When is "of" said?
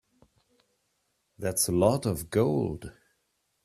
2.07-2.31